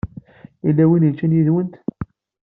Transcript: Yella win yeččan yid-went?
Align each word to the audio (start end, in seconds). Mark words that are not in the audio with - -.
Yella 0.65 0.83
win 0.89 1.07
yeččan 1.07 1.35
yid-went? 1.35 1.75